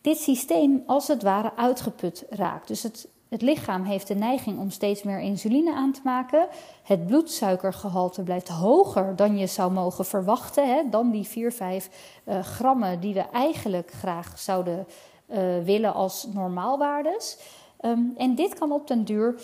dit 0.00 0.18
systeem 0.18 0.82
als 0.86 1.08
het 1.08 1.22
ware 1.22 1.52
uitgeput 1.56 2.24
raakt. 2.30 2.68
Dus 2.68 2.82
het, 2.82 3.08
het 3.30 3.42
lichaam 3.42 3.84
heeft 3.84 4.06
de 4.06 4.14
neiging 4.14 4.58
om 4.58 4.70
steeds 4.70 5.02
meer 5.02 5.20
insuline 5.20 5.74
aan 5.74 5.92
te 5.92 6.00
maken. 6.04 6.48
Het 6.82 7.06
bloedsuikergehalte 7.06 8.22
blijft 8.22 8.48
hoger 8.48 9.16
dan 9.16 9.38
je 9.38 9.46
zou 9.46 9.72
mogen 9.72 10.04
verwachten. 10.04 10.68
Hè, 10.68 10.82
dan 10.90 11.10
die 11.10 11.24
4, 11.24 11.52
5 11.52 11.90
uh, 12.24 12.40
grammen 12.40 13.00
die 13.00 13.14
we 13.14 13.24
eigenlijk 13.32 13.90
graag 13.90 14.38
zouden 14.38 14.86
uh, 15.26 15.38
willen 15.64 15.94
als 15.94 16.26
normaalwaardes. 16.32 17.38
Um, 17.80 18.14
en 18.16 18.34
dit 18.34 18.58
kan 18.58 18.72
op 18.72 18.86
den 18.86 19.04
duur 19.04 19.34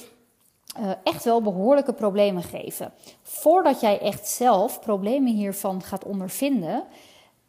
uh, 0.81 0.91
echt 1.03 1.25
wel 1.25 1.43
behoorlijke 1.43 1.93
problemen 1.93 2.43
geven. 2.43 2.93
Voordat 3.23 3.81
jij 3.81 4.01
echt 4.01 4.29
zelf 4.29 4.81
problemen 4.81 5.33
hiervan 5.33 5.83
gaat 5.83 6.05
ondervinden, 6.05 6.85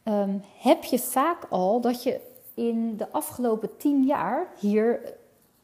um, 0.04 0.44
heb 0.60 0.84
je 0.84 1.00
vaak 1.00 1.46
al 1.50 1.82
dat 1.82 2.04
je 2.04 2.20
in 2.54 2.98
de 2.98 3.12
afgelopen 3.12 3.78
tien 3.78 4.04
jaar 4.04 4.48
hier 4.60 5.16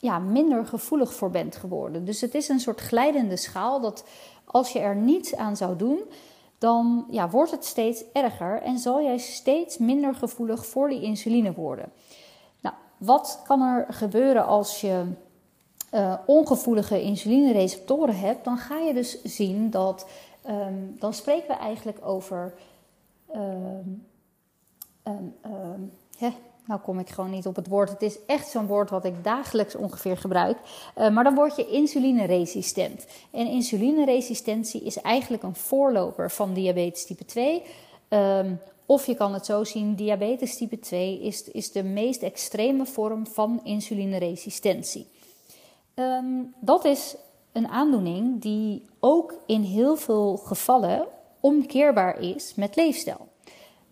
ja, 0.03 0.19
minder 0.19 0.65
gevoelig 0.65 1.13
voor 1.13 1.29
bent 1.29 1.55
geworden. 1.55 2.05
Dus 2.05 2.22
het 2.22 2.36
is 2.36 2.50
een 2.50 2.60
soort 2.60 2.79
glijdende 2.81 3.38
schaal 3.38 3.81
dat 3.81 4.03
als 4.45 4.69
je 4.69 4.79
er 4.79 4.95
niets 4.95 5.36
aan 5.36 5.57
zou 5.57 5.77
doen, 5.77 6.00
dan 6.57 7.05
ja, 7.10 7.29
wordt 7.29 7.51
het 7.51 7.65
steeds 7.65 8.03
erger 8.12 8.62
en 8.62 8.79
zal 8.79 9.01
jij 9.01 9.17
steeds 9.17 9.77
minder 9.77 10.15
gevoelig 10.15 10.65
voor 10.65 10.89
die 10.89 11.01
insuline 11.01 11.53
worden. 11.53 11.91
Nou, 12.62 12.75
wat 12.98 13.41
kan 13.45 13.62
er 13.62 13.86
gebeuren 13.89 14.45
als 14.45 14.81
je 14.81 15.05
uh, 15.93 16.13
ongevoelige 16.25 17.01
insulinereceptoren 17.01 18.19
hebt? 18.19 18.43
Dan 18.43 18.57
ga 18.57 18.77
je 18.77 18.93
dus 18.93 19.22
zien 19.24 19.69
dat, 19.69 20.07
um, 20.50 20.95
dan 21.00 21.13
spreken 21.13 21.48
we 21.48 21.53
eigenlijk 21.53 21.98
over. 22.05 22.53
Um, 23.36 24.05
nou 26.65 26.79
kom 26.79 27.00
ik 27.00 27.10
gewoon 27.10 27.29
niet 27.29 27.48
op 27.48 27.55
het 27.55 27.67
woord. 27.67 27.89
Het 27.89 28.01
is 28.01 28.17
echt 28.25 28.48
zo'n 28.48 28.67
woord 28.67 28.89
wat 28.89 29.05
ik 29.05 29.24
dagelijks 29.24 29.75
ongeveer 29.75 30.17
gebruik. 30.17 30.58
Uh, 30.98 31.10
maar 31.10 31.24
dan 31.24 31.36
word 31.36 31.55
je 31.55 31.67
insulineresistent. 31.67 33.05
En 33.32 33.48
insulineresistentie 33.48 34.84
is 34.84 35.01
eigenlijk 35.01 35.43
een 35.43 35.55
voorloper 35.55 36.32
van 36.32 36.53
diabetes 36.53 37.05
type 37.05 37.25
2. 37.25 37.55
Um, 37.55 37.63
ehm, 38.08 38.53
of 38.86 39.05
je 39.05 39.15
kan 39.15 39.34
het 39.34 39.46
zo 39.46 39.63
zien, 39.63 39.96
diabetes 39.96 40.58
type 40.58 40.79
2 40.79 41.22
is, 41.22 41.43
is 41.43 41.72
de 41.72 41.84
meest 41.84 42.22
extreme 42.22 42.86
vorm 42.86 43.27
van 43.27 43.60
insulineresistentie. 43.63 45.08
Um, 45.96 46.53
dat 46.60 46.86
is 46.86 47.15
een 47.51 47.67
aandoening 47.67 48.41
die 48.41 48.86
ook 49.00 49.34
in 49.46 49.62
heel 49.62 49.96
veel 49.96 50.38
gevallen 50.38 51.08
omkeerbaar 51.39 52.20
is 52.20 52.55
met 52.55 52.75
leefstijl. 52.75 53.27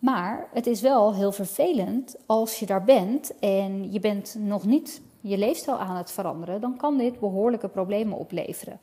Maar 0.02 0.48
het 0.52 0.66
is 0.66 0.80
wel 0.80 1.14
heel 1.14 1.32
vervelend 1.32 2.16
als 2.26 2.58
je 2.58 2.66
daar 2.66 2.84
bent 2.84 3.38
en 3.38 3.92
je 3.92 4.00
bent 4.00 4.36
nog 4.38 4.64
niet 4.64 5.00
je 5.20 5.38
leefstijl 5.38 5.78
aan 5.78 5.96
het 5.96 6.10
veranderen, 6.10 6.60
dan 6.60 6.76
kan 6.76 6.98
dit 6.98 7.20
behoorlijke 7.20 7.68
problemen 7.68 8.18
opleveren. 8.18 8.80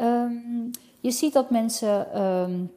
Um, 0.00 0.70
je 1.00 1.10
ziet 1.10 1.32
dat 1.32 1.50
mensen 1.50 2.22
um, 2.22 2.72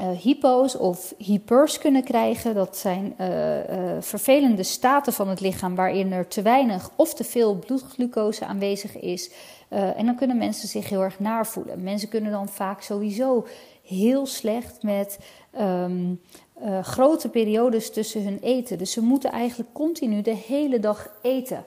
uh, 0.00 0.10
hypo's 0.10 0.76
of 0.76 1.14
hypers 1.18 1.78
kunnen 1.78 2.04
krijgen. 2.04 2.54
Dat 2.54 2.76
zijn 2.76 3.14
uh, 3.20 3.58
uh, 3.58 3.96
vervelende 4.00 4.62
staten 4.62 5.12
van 5.12 5.28
het 5.28 5.40
lichaam 5.40 5.74
waarin 5.74 6.12
er 6.12 6.28
te 6.28 6.42
weinig 6.42 6.90
of 6.96 7.14
te 7.14 7.24
veel 7.24 7.54
bloedglucose 7.54 8.46
aanwezig 8.46 8.96
is. 8.96 9.30
en 9.68 10.06
dan 10.06 10.16
kunnen 10.16 10.36
mensen 10.36 10.68
zich 10.68 10.88
heel 10.88 11.02
erg 11.02 11.18
naar 11.18 11.46
voelen. 11.46 11.82
Mensen 11.82 12.08
kunnen 12.08 12.32
dan 12.32 12.48
vaak 12.48 12.82
sowieso 12.82 13.46
heel 13.82 14.26
slecht 14.26 14.82
met 14.82 15.18
um, 15.60 16.20
uh, 16.62 16.84
grote 16.84 17.28
periodes 17.28 17.90
tussen 17.90 18.24
hun 18.24 18.38
eten. 18.42 18.78
Dus 18.78 18.92
ze 18.92 19.02
moeten 19.02 19.30
eigenlijk 19.30 19.72
continu 19.72 20.22
de 20.22 20.34
hele 20.34 20.80
dag 20.80 21.10
eten. 21.22 21.64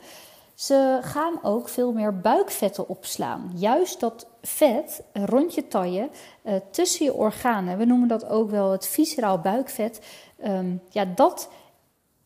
Ze 0.55 0.99
gaan 1.01 1.39
ook 1.43 1.69
veel 1.69 1.91
meer 1.91 2.19
buikvetten 2.19 2.89
opslaan. 2.89 3.51
Juist 3.55 3.99
dat 3.99 4.27
vet 4.41 5.03
rond 5.13 5.53
je 5.53 5.67
taille, 5.67 6.09
uh, 6.43 6.53
tussen 6.71 7.05
je 7.05 7.13
organen, 7.13 7.77
we 7.77 7.85
noemen 7.85 8.07
dat 8.07 8.29
ook 8.29 8.49
wel 8.49 8.71
het 8.71 8.87
visceraal 8.87 9.39
buikvet. 9.39 10.01
Um, 10.45 10.81
ja, 10.89 11.05
dat 11.05 11.49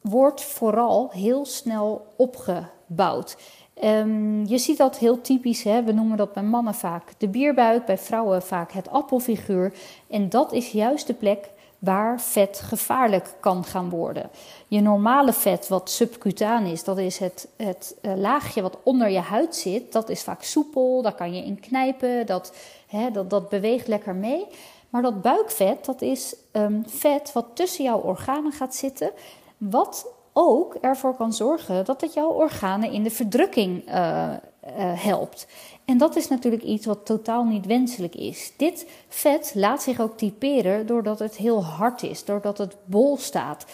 wordt 0.01 0.43
vooral 0.43 1.09
heel 1.11 1.45
snel 1.45 2.13
opgebouwd. 2.15 3.37
Um, 3.83 4.45
je 4.45 4.57
ziet 4.57 4.77
dat 4.77 4.97
heel 4.97 5.21
typisch, 5.21 5.63
hè? 5.63 5.83
we 5.83 5.91
noemen 5.91 6.17
dat 6.17 6.33
bij 6.33 6.43
mannen 6.43 6.73
vaak 6.73 7.13
de 7.17 7.27
bierbuik, 7.27 7.85
bij 7.85 7.97
vrouwen 7.97 8.41
vaak 8.41 8.71
het 8.71 8.89
appelfiguur. 8.89 9.73
En 10.09 10.29
dat 10.29 10.51
is 10.51 10.71
juist 10.71 11.07
de 11.07 11.13
plek 11.13 11.51
waar 11.83 12.21
vet 12.21 12.59
gevaarlijk 12.59 13.35
kan 13.39 13.63
gaan 13.63 13.89
worden. 13.89 14.29
Je 14.67 14.81
normale 14.81 15.33
vet, 15.33 15.67
wat 15.67 15.89
subcutaan 15.89 16.65
is, 16.65 16.83
dat 16.83 16.97
is 16.97 17.17
het, 17.17 17.47
het 17.57 17.95
uh, 18.01 18.15
laagje 18.15 18.61
wat 18.61 18.77
onder 18.83 19.09
je 19.09 19.19
huid 19.19 19.55
zit. 19.55 19.91
Dat 19.91 20.09
is 20.09 20.23
vaak 20.23 20.43
soepel, 20.43 21.01
daar 21.01 21.15
kan 21.15 21.35
je 21.35 21.43
in 21.43 21.59
knijpen, 21.59 22.25
dat, 22.25 22.53
hè, 22.87 23.11
dat, 23.11 23.29
dat 23.29 23.49
beweegt 23.49 23.87
lekker 23.87 24.15
mee. 24.15 24.47
Maar 24.89 25.01
dat 25.01 25.21
buikvet, 25.21 25.85
dat 25.85 26.01
is 26.01 26.35
um, 26.51 26.83
vet 26.87 27.33
wat 27.33 27.45
tussen 27.53 27.83
jouw 27.83 27.99
organen 27.99 28.51
gaat 28.51 28.75
zitten, 28.75 29.11
wat 29.57 30.07
ook 30.33 30.75
ervoor 30.75 31.15
kan 31.15 31.33
zorgen 31.33 31.85
dat 31.85 32.01
het 32.01 32.13
jouw 32.13 32.29
organen 32.29 32.91
in 32.91 33.03
de 33.03 33.11
verdrukking 33.11 33.89
uh, 33.89 34.29
uh, 34.67 35.03
helpt. 35.03 35.47
En 35.85 35.97
dat 35.97 36.15
is 36.15 36.27
natuurlijk 36.27 36.63
iets 36.63 36.85
wat 36.85 37.05
totaal 37.05 37.43
niet 37.43 37.65
wenselijk 37.65 38.15
is. 38.15 38.53
Dit 38.57 38.87
vet 39.07 39.51
laat 39.55 39.83
zich 39.83 39.99
ook 39.99 40.17
typeren 40.17 40.85
doordat 40.85 41.19
het 41.19 41.35
heel 41.35 41.63
hard 41.63 42.03
is, 42.03 42.25
doordat 42.25 42.57
het 42.57 42.75
bol 42.85 43.17
staat. 43.17 43.65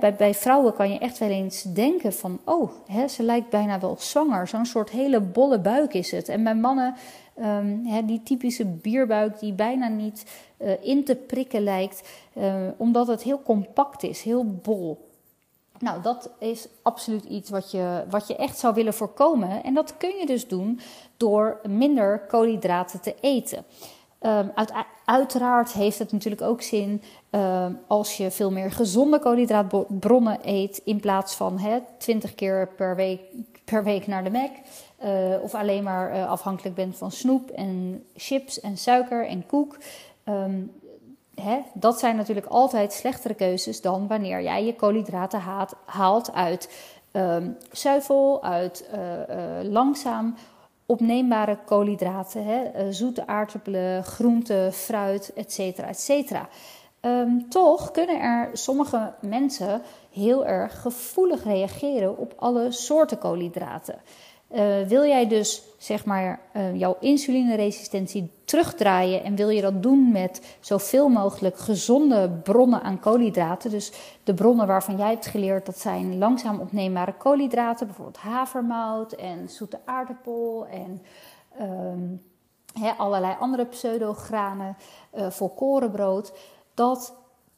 bij, 0.00 0.14
bij, 0.14 0.34
vrouwen 0.34 0.74
kan 0.74 0.92
je 0.92 0.98
echt 0.98 1.18
wel 1.18 1.28
eens 1.28 1.62
denken 1.62 2.12
van, 2.12 2.40
oh, 2.44 2.70
ze 3.08 3.22
lijkt 3.22 3.50
bijna 3.50 3.80
wel 3.80 3.96
zwanger. 3.98 4.48
Zo'n 4.48 4.66
soort 4.66 4.90
hele 4.90 5.20
bolle 5.20 5.58
buik 5.58 5.94
is 5.94 6.10
het. 6.10 6.28
En 6.28 6.44
bij 6.44 6.54
mannen, 6.54 6.94
um, 7.40 8.06
die 8.06 8.22
typische 8.22 8.64
bierbuik 8.64 9.38
die 9.38 9.52
bijna 9.52 9.88
niet 9.88 10.24
uh, 10.58 10.72
in 10.80 11.04
te 11.04 11.14
prikken 11.16 11.62
lijkt, 11.62 12.08
uh, 12.32 12.54
omdat 12.76 13.06
het 13.06 13.22
heel 13.22 13.42
compact 13.42 14.02
is, 14.02 14.22
heel 14.22 14.46
bol. 14.62 15.11
Nou, 15.82 16.02
dat 16.02 16.30
is 16.38 16.68
absoluut 16.82 17.24
iets 17.24 17.50
wat 17.50 17.70
je, 17.70 18.04
wat 18.10 18.26
je 18.26 18.36
echt 18.36 18.58
zou 18.58 18.74
willen 18.74 18.94
voorkomen. 18.94 19.62
En 19.62 19.74
dat 19.74 19.96
kun 19.96 20.16
je 20.16 20.26
dus 20.26 20.48
doen 20.48 20.80
door 21.16 21.60
minder 21.68 22.20
koolhydraten 22.26 23.00
te 23.00 23.14
eten. 23.20 23.64
Um, 24.20 24.50
uit, 24.54 24.72
uiteraard 25.04 25.72
heeft 25.72 25.98
het 25.98 26.12
natuurlijk 26.12 26.42
ook 26.42 26.62
zin 26.62 27.02
um, 27.30 27.78
als 27.86 28.16
je 28.16 28.30
veel 28.30 28.50
meer 28.50 28.70
gezonde 28.70 29.18
koolhydraatbronnen 29.18 30.38
eet 30.42 30.80
in 30.84 31.00
plaats 31.00 31.34
van 31.34 31.58
hè, 31.58 31.78
20 31.98 32.34
keer 32.34 32.68
per 32.76 32.96
week, 32.96 33.20
per 33.64 33.84
week 33.84 34.06
naar 34.06 34.24
de 34.24 34.30
Mac. 34.30 34.50
Uh, 35.04 35.42
of 35.42 35.54
alleen 35.54 35.82
maar 35.82 36.14
uh, 36.14 36.30
afhankelijk 36.30 36.74
bent 36.74 36.96
van 36.96 37.10
snoep 37.10 37.50
en 37.50 38.04
chips 38.14 38.60
en 38.60 38.76
suiker 38.76 39.26
en 39.26 39.46
koek. 39.46 39.76
Um, 40.28 40.72
hè, 41.42 41.58
dat 41.74 41.98
zijn 41.98 42.16
natuurlijk 42.16 42.46
altijd 42.46 42.92
slechtere 42.92 43.34
keuzes 43.34 43.80
dan 43.80 44.06
wanneer 44.06 44.42
jij 44.42 44.64
je 44.64 44.74
koolhydraten 44.74 45.40
haalt, 45.84 46.32
uit 46.32 46.70
um, 47.12 47.56
zuivel, 47.70 48.42
uit 48.42 48.88
uh, 48.94 49.00
uh, 49.00 49.70
langzaam 49.72 50.34
opneembare 50.86 51.58
koolhydraten, 51.64 52.44
hè, 52.44 52.62
uh, 52.64 52.86
zoete 52.90 53.26
aardappelen, 53.26 54.04
groenten, 54.04 54.72
fruit, 54.72 55.32
etc. 55.34 55.58
etc. 55.78 56.32
Um, 57.00 57.48
toch 57.48 57.90
kunnen 57.90 58.20
er 58.20 58.50
sommige 58.52 59.12
mensen 59.20 59.82
heel 60.10 60.46
erg 60.46 60.80
gevoelig 60.80 61.44
reageren 61.44 62.18
op 62.18 62.32
alle 62.36 62.72
soorten 62.72 63.18
koolhydraten. 63.18 64.00
Uh, 64.54 64.86
wil 64.86 65.04
jij 65.04 65.28
dus 65.28 65.62
zeg 65.78 66.04
maar 66.04 66.40
uh, 66.56 66.78
jouw 66.78 66.96
insulineresistentie 67.00 68.30
terugdraaien 68.44 69.24
en 69.24 69.34
wil 69.34 69.48
je 69.48 69.60
dat 69.60 69.82
doen 69.82 70.12
met 70.12 70.56
zoveel 70.60 71.08
mogelijk 71.08 71.58
gezonde 71.58 72.30
bronnen 72.30 72.82
aan 72.82 73.00
koolhydraten, 73.00 73.70
dus 73.70 73.92
de 74.24 74.34
bronnen 74.34 74.66
waarvan 74.66 74.96
jij 74.96 75.10
hebt 75.10 75.26
geleerd 75.26 75.66
dat 75.66 75.78
zijn 75.78 76.18
langzaam 76.18 76.60
opneembare 76.60 77.14
koolhydraten, 77.14 77.86
bijvoorbeeld 77.86 78.16
havermout 78.16 79.12
en 79.12 79.48
zoete 79.48 79.78
aardappel 79.84 80.66
en 80.66 81.02
um, 81.60 82.22
allerlei 82.96 83.36
andere 83.40 83.64
pseudogranen, 83.64 84.76
uh, 85.14 85.30
volkorenbrood, 85.30 86.32
dat 86.74 87.14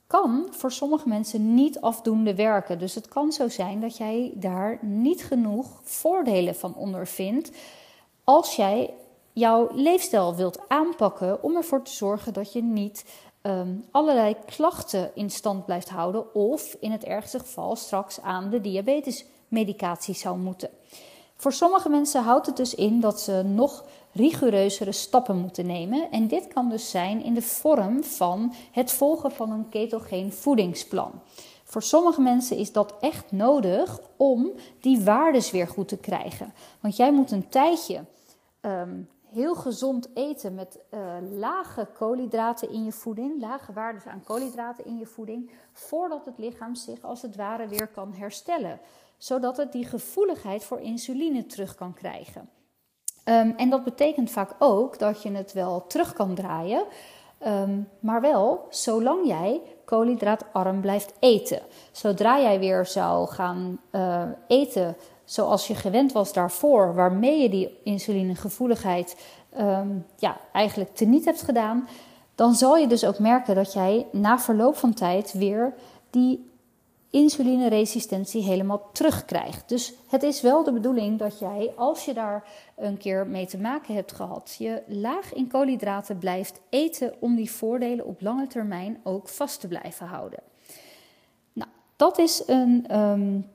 kan 0.07 0.47
voor 0.51 0.73
sommige 0.73 1.09
mensen 1.09 1.55
niet 1.55 1.81
afdoende 1.81 2.35
werken. 2.35 2.79
Dus 2.79 2.95
het 2.95 3.09
kan 3.09 3.33
zo 3.33 3.49
zijn 3.49 3.81
dat 3.81 3.97
jij 3.97 4.33
daar 4.35 4.79
niet 4.83 5.25
genoeg 5.25 5.81
voordelen 5.83 6.55
van 6.55 6.75
ondervindt 6.75 7.51
als 8.25 8.57
jij 8.57 8.95
jouw 9.33 9.69
leefstijl 9.73 10.35
wilt 10.35 10.59
aanpakken 10.69 11.43
om 11.43 11.57
ervoor 11.57 11.83
te 11.83 11.93
zorgen 11.93 12.33
dat 12.33 12.53
je 12.53 12.63
niet 12.63 13.05
um, 13.43 13.85
allerlei 13.91 14.37
klachten 14.47 15.11
in 15.15 15.31
stand 15.31 15.65
blijft 15.65 15.89
houden 15.89 16.35
of 16.35 16.77
in 16.81 16.93
het 16.93 17.05
ergste 17.05 17.39
geval 17.39 17.77
straks 17.77 18.21
aan 18.21 18.51
de 18.51 18.61
diabetesmedicatie 18.61 20.15
zou 20.15 20.39
moeten. 20.39 20.71
Voor 21.37 21.53
sommige 21.53 21.89
mensen 21.89 22.23
houdt 22.23 22.47
het 22.47 22.57
dus 22.57 22.75
in 22.75 23.01
dat 23.01 23.21
ze 23.21 23.43
nog 23.43 23.85
rigoureuzere 24.15 24.93
stappen 24.93 25.37
moeten 25.37 25.67
nemen. 25.67 26.11
En 26.11 26.29
dit 26.29 26.47
kan 26.49 26.69
dus 26.69 26.91
zijn 26.91 27.23
in 27.23 27.35
de 27.35 27.43
vorm 27.43 28.05
van 28.05 28.55
het 28.73 28.93
volgen 28.93 29.33
van 29.33 29.51
een 29.51 29.69
ketogeen 29.69 30.33
voedingsplan. 30.33 31.23
Voor 31.65 31.83
sommige 31.83 32.21
mensen 32.21 32.57
is 32.57 32.73
dat 32.73 32.95
echt 33.01 33.33
nodig 33.33 34.01
om 34.17 34.53
die 34.81 35.01
waardes 35.01 35.51
weer 35.51 35.69
goed 35.69 35.89
te 35.89 35.97
krijgen. 35.97 36.53
Want 36.81 36.97
jij 36.97 37.13
moet 37.13 37.31
een 37.31 37.49
tijdje 37.49 38.05
ehm, 38.61 39.01
heel 39.35 39.55
gezond 39.55 40.09
eten 40.15 40.55
met 40.55 40.79
uh, 40.91 41.01
lage 41.39 41.89
koolhydraten 41.95 42.71
in 42.71 42.85
je 42.85 42.93
voeding, 42.93 43.41
lage 43.41 43.73
waarden 43.73 44.03
aan 44.07 44.23
koolhydraten 44.25 44.85
in 44.85 44.99
je 44.99 45.07
voeding, 45.07 45.51
voordat 45.73 46.25
het 46.25 46.39
lichaam 46.39 46.75
zich 46.75 47.03
als 47.03 47.23
het 47.23 47.37
ware 47.37 47.69
weer 47.69 47.87
kan 47.87 48.13
herstellen. 48.13 48.81
Zodat 49.19 49.57
het 49.57 49.73
die 49.73 49.85
gevoeligheid 49.85 50.65
voor 50.65 50.81
insuline 50.81 51.47
terug 51.47 51.75
kan 51.75 51.95
krijgen. 51.95 52.49
Um, 53.25 53.55
en 53.57 53.71
dat 53.71 53.85
betekent 53.85 54.31
vaak 54.31 54.51
ook 54.59 54.99
dat 54.99 55.23
je 55.23 55.31
het 55.31 55.53
wel 55.53 55.87
terug 55.87 56.13
kan 56.13 56.35
draaien, 56.35 56.85
um, 57.47 57.89
maar 58.01 58.21
wel 58.21 58.67
zolang 58.71 59.27
jij 59.27 59.61
koolhydraatarm 59.85 60.81
blijft 60.81 61.13
eten. 61.19 61.61
Zodra 61.93 62.41
jij 62.41 62.59
weer 62.59 62.87
zou 62.87 63.29
gaan 63.29 63.81
uh, 63.93 64.23
eten 64.47 64.97
zoals 65.25 65.67
je 65.67 65.75
gewend 65.75 66.13
was 66.13 66.33
daarvoor, 66.33 66.95
waarmee 66.95 67.43
je 67.43 67.49
die 67.49 67.79
insulinegevoeligheid 67.85 69.17
um, 69.59 70.07
ja, 70.17 70.37
eigenlijk 70.53 70.95
teniet 70.95 71.25
hebt 71.25 71.43
gedaan, 71.43 71.89
dan 72.35 72.55
zal 72.55 72.77
je 72.77 72.87
dus 72.87 73.05
ook 73.05 73.19
merken 73.19 73.55
dat 73.55 73.73
jij 73.73 74.07
na 74.13 74.39
verloop 74.39 74.77
van 74.77 74.95
tijd 74.95 75.33
weer 75.33 75.75
die 76.11 76.53
insulineresistentie 77.15 78.43
helemaal 78.43 78.89
terugkrijgt. 78.93 79.69
Dus 79.69 79.93
het 80.09 80.23
is 80.23 80.41
wel 80.41 80.65
de 80.65 80.73
bedoeling 80.73 81.19
dat 81.19 81.39
jij, 81.39 81.73
als 81.77 82.05
je 82.05 82.15
daar 82.15 82.45
een 82.77 82.97
keer 82.97 83.27
mee 83.27 83.47
te 83.47 83.59
maken 83.59 83.95
hebt 83.95 84.13
gehad, 84.13 84.57
je 84.59 84.83
laag 84.87 85.33
in 85.33 85.49
koolhydraten 85.49 86.19
blijft 86.19 86.61
eten 86.69 87.15
om 87.21 87.37
die 87.37 87.51
voordelen 87.51 88.07
op 88.07 88.21
lange 88.21 88.47
termijn 88.47 89.01
ook 89.03 89.29
vast 89.29 89.61
te 89.61 89.69
blijven 89.69 90.07
houden. 90.07 90.39
Nou, 91.53 91.71
dat 91.97 92.19
is 92.19 92.43
een. 92.47 92.99
Um, 92.99 93.53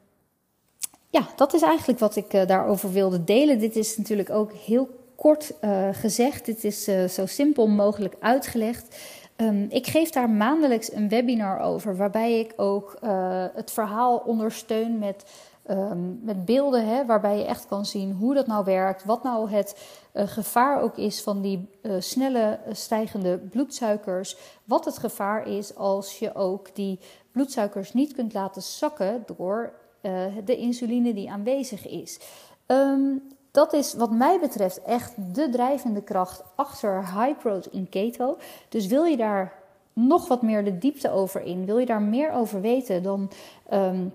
ja, 1.09 1.27
dat 1.35 1.53
is 1.53 1.61
eigenlijk 1.61 1.99
wat 1.99 2.15
ik 2.15 2.33
uh, 2.33 2.45
daarover 2.45 2.91
wilde 2.91 3.23
delen. 3.23 3.59
Dit 3.59 3.75
is 3.75 3.97
natuurlijk 3.97 4.29
ook 4.29 4.53
heel 4.53 4.89
kort 5.15 5.53
uh, 5.61 5.89
gezegd. 5.91 6.45
Dit 6.45 6.63
is 6.63 6.87
uh, 6.87 7.07
zo 7.07 7.25
simpel 7.25 7.67
mogelijk 7.67 8.15
uitgelegd. 8.19 8.95
Um, 9.41 9.65
ik 9.69 9.87
geef 9.87 10.09
daar 10.09 10.29
maandelijks 10.29 10.91
een 10.93 11.09
webinar 11.09 11.59
over, 11.59 11.97
waarbij 11.97 12.39
ik 12.39 12.53
ook 12.55 12.97
uh, 13.03 13.45
het 13.53 13.71
verhaal 13.71 14.17
ondersteun 14.17 14.97
met, 14.97 15.25
um, 15.69 16.19
met 16.23 16.45
beelden, 16.45 16.87
hè, 16.87 17.05
waarbij 17.05 17.37
je 17.37 17.45
echt 17.45 17.65
kan 17.65 17.85
zien 17.85 18.11
hoe 18.11 18.33
dat 18.33 18.47
nou 18.47 18.65
werkt, 18.65 19.05
wat 19.05 19.23
nou 19.23 19.49
het 19.49 19.99
uh, 20.13 20.27
gevaar 20.27 20.81
ook 20.81 20.97
is 20.97 21.21
van 21.21 21.41
die 21.41 21.69
uh, 21.81 21.93
snelle 21.99 22.59
stijgende 22.71 23.37
bloedsuikers, 23.37 24.37
wat 24.63 24.85
het 24.85 24.97
gevaar 24.97 25.47
is 25.47 25.75
als 25.75 26.19
je 26.19 26.35
ook 26.35 26.75
die 26.75 26.99
bloedsuikers 27.31 27.93
niet 27.93 28.13
kunt 28.13 28.33
laten 28.33 28.61
zakken 28.61 29.23
door 29.25 29.73
de 30.45 30.57
insuline 30.57 31.13
die 31.13 31.31
aanwezig 31.31 31.87
is. 31.87 32.19
Um, 32.67 33.21
dat 33.51 33.73
is 33.73 33.93
wat 33.93 34.11
mij 34.11 34.39
betreft 34.39 34.81
echt 34.81 35.13
de 35.33 35.49
drijvende 35.49 36.01
kracht 36.01 36.43
achter 36.55 36.97
high 36.97 37.37
protein 37.39 37.89
keto. 37.89 38.37
Dus 38.69 38.87
wil 38.87 39.03
je 39.03 39.17
daar 39.17 39.53
nog 39.93 40.27
wat 40.27 40.41
meer 40.41 40.63
de 40.63 40.77
diepte 40.77 41.11
over 41.11 41.41
in, 41.41 41.65
wil 41.65 41.77
je 41.77 41.85
daar 41.85 42.01
meer 42.01 42.31
over 42.31 42.61
weten, 42.61 43.03
dan 43.03 43.29
um, 43.73 44.13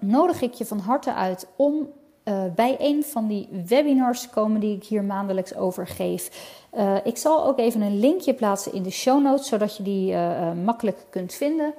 nodig 0.00 0.42
ik 0.42 0.54
je 0.54 0.66
van 0.66 0.78
harte 0.78 1.14
uit 1.14 1.46
om 1.56 1.88
uh, 2.24 2.44
bij 2.54 2.76
een 2.78 3.04
van 3.04 3.26
die 3.26 3.48
webinars 3.66 4.20
te 4.20 4.28
komen 4.28 4.60
die 4.60 4.76
ik 4.76 4.84
hier 4.84 5.04
maandelijks 5.04 5.54
over 5.54 5.86
geef. 5.86 6.54
Uh, 6.74 6.96
ik 7.04 7.16
zal 7.16 7.46
ook 7.46 7.58
even 7.58 7.80
een 7.80 7.98
linkje 7.98 8.34
plaatsen 8.34 8.72
in 8.72 8.82
de 8.82 8.90
show 8.90 9.22
notes, 9.22 9.48
zodat 9.48 9.76
je 9.76 9.82
die 9.82 10.12
uh, 10.12 10.52
makkelijk 10.64 11.06
kunt 11.10 11.34
vinden. 11.34 11.74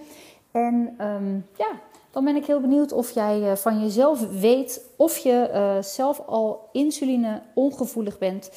En 0.52 0.96
um, 1.02 1.46
ja, 1.58 1.68
dan 2.18 2.26
ben 2.26 2.36
ik 2.36 2.46
heel 2.46 2.62
benieuwd 2.62 2.92
of 2.92 3.12
jij 3.12 3.50
eh, 3.52 3.56
van 3.56 3.82
jezelf 3.82 4.40
weet 4.40 4.90
of 4.96 5.18
je 5.18 5.32
eh, 5.32 5.82
zelf 5.82 6.20
al 6.20 6.70
insuline 6.72 7.42
ongevoelig 7.54 8.18
bent. 8.18 8.52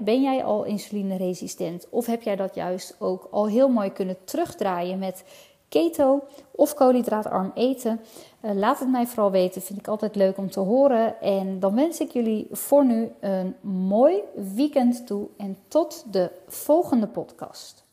Ben 0.00 0.22
jij 0.22 0.44
al 0.44 0.64
insulineresistent? 0.64 1.86
Of 1.90 2.06
heb 2.06 2.22
jij 2.22 2.36
dat 2.36 2.54
juist 2.54 2.96
ook 2.98 3.28
al 3.30 3.46
heel 3.46 3.68
mooi 3.68 3.92
kunnen 3.92 4.16
terugdraaien 4.24 4.98
met 4.98 5.24
keto 5.68 6.22
of 6.50 6.74
koolhydraatarm 6.74 7.50
eten? 7.54 8.00
Eh, 8.40 8.54
laat 8.54 8.78
het 8.78 8.90
mij 8.90 9.06
vooral 9.06 9.30
weten, 9.30 9.62
vind 9.62 9.78
ik 9.78 9.88
altijd 9.88 10.16
leuk 10.16 10.36
om 10.36 10.50
te 10.50 10.60
horen. 10.60 11.20
En 11.20 11.60
dan 11.60 11.74
wens 11.74 12.00
ik 12.00 12.10
jullie 12.10 12.48
voor 12.50 12.84
nu 12.84 13.10
een 13.20 13.56
mooi 13.70 14.22
weekend 14.54 15.06
toe 15.06 15.26
en 15.36 15.56
tot 15.68 16.04
de 16.10 16.30
volgende 16.46 17.06
podcast. 17.06 17.83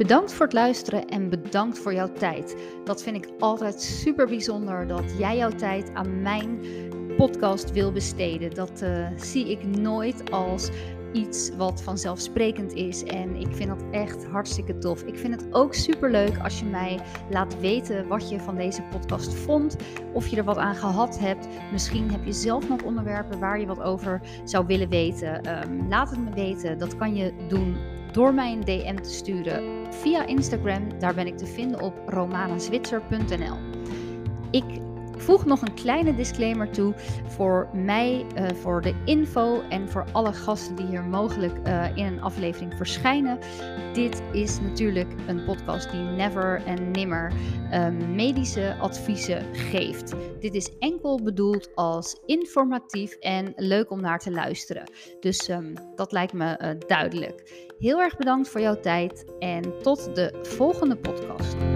Bedankt 0.00 0.32
voor 0.32 0.46
het 0.46 0.54
luisteren 0.54 1.08
en 1.08 1.28
bedankt 1.28 1.78
voor 1.78 1.94
jouw 1.94 2.12
tijd. 2.12 2.56
Dat 2.84 3.02
vind 3.02 3.16
ik 3.16 3.28
altijd 3.38 3.82
super 3.82 4.26
bijzonder 4.26 4.86
dat 4.86 5.04
jij 5.18 5.36
jouw 5.36 5.50
tijd 5.50 5.90
aan 5.94 6.22
mijn 6.22 6.60
podcast 7.16 7.72
wil 7.72 7.92
besteden. 7.92 8.54
Dat 8.54 8.82
uh, 8.82 9.06
zie 9.16 9.50
ik 9.50 9.64
nooit 9.64 10.30
als 10.30 10.70
iets 11.12 11.50
wat 11.56 11.82
vanzelfsprekend 11.82 12.72
is. 12.72 13.04
En 13.04 13.36
ik 13.36 13.54
vind 13.54 13.68
dat 13.68 13.84
echt 13.90 14.26
hartstikke 14.26 14.78
tof. 14.78 15.02
Ik 15.02 15.18
vind 15.18 15.40
het 15.40 15.54
ook 15.54 15.74
super 15.74 16.10
leuk 16.10 16.38
als 16.38 16.58
je 16.58 16.64
mij 16.64 17.00
laat 17.30 17.60
weten 17.60 18.08
wat 18.08 18.30
je 18.30 18.40
van 18.40 18.56
deze 18.56 18.82
podcast 18.82 19.34
vond. 19.34 19.76
Of 20.12 20.26
je 20.26 20.36
er 20.36 20.44
wat 20.44 20.58
aan 20.58 20.76
gehad 20.76 21.18
hebt. 21.18 21.48
Misschien 21.72 22.10
heb 22.10 22.24
je 22.24 22.32
zelf 22.32 22.68
nog 22.68 22.82
onderwerpen 22.82 23.38
waar 23.38 23.60
je 23.60 23.66
wat 23.66 23.80
over 23.80 24.20
zou 24.44 24.66
willen 24.66 24.88
weten. 24.88 25.62
Um, 25.62 25.88
laat 25.88 26.10
het 26.10 26.18
me 26.24 26.30
weten. 26.34 26.78
Dat 26.78 26.96
kan 26.96 27.14
je 27.14 27.32
doen 27.48 27.98
door 28.12 28.34
mij 28.34 28.52
een 28.52 28.64
DM 28.64 29.02
te 29.02 29.10
sturen 29.10 29.92
via 29.94 30.26
Instagram. 30.26 30.98
Daar 30.98 31.14
ben 31.14 31.26
ik 31.26 31.36
te 31.36 31.46
vinden 31.46 31.80
op 31.80 31.94
romanazwitser.nl. 32.06 33.56
Ik 34.50 34.64
voeg 35.16 35.44
nog 35.44 35.62
een 35.62 35.74
kleine 35.74 36.14
disclaimer 36.14 36.70
toe 36.70 36.94
voor 37.26 37.68
mij, 37.72 38.26
uh, 38.36 38.48
voor 38.48 38.82
de 38.82 38.94
info 39.04 39.60
en 39.68 39.88
voor 39.88 40.04
alle 40.12 40.32
gasten 40.32 40.76
die 40.76 40.86
hier 40.86 41.04
mogelijk 41.04 41.68
uh, 41.68 41.96
in 41.96 42.04
een 42.04 42.22
aflevering 42.22 42.74
verschijnen. 42.76 43.38
Dit 43.92 44.22
is 44.32 44.60
natuurlijk 44.60 45.08
een 45.26 45.44
podcast 45.44 45.90
die 45.90 46.00
never 46.00 46.62
en 46.66 46.90
nimmer 46.90 47.32
uh, 47.72 47.88
medische 48.14 48.76
adviezen 48.80 49.54
geeft. 49.54 50.14
Dit 50.40 50.54
is 50.54 50.78
enkel 50.78 51.22
bedoeld 51.22 51.74
als 51.74 52.20
informatief 52.26 53.12
en 53.12 53.52
leuk 53.56 53.90
om 53.90 54.00
naar 54.00 54.18
te 54.18 54.30
luisteren. 54.30 54.90
Dus 55.20 55.48
um, 55.48 55.74
dat 55.94 56.12
lijkt 56.12 56.32
me 56.32 56.58
uh, 56.62 56.70
duidelijk. 56.86 57.68
Heel 57.80 58.00
erg 58.00 58.16
bedankt 58.16 58.48
voor 58.48 58.60
jouw 58.60 58.80
tijd 58.80 59.24
en 59.38 59.78
tot 59.82 60.14
de 60.14 60.38
volgende 60.42 60.96
podcast. 60.96 61.69